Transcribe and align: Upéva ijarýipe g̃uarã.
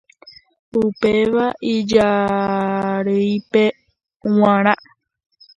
Upéva 0.81 1.45
ijarýipe 1.73 3.63
g̃uarã. 4.33 4.73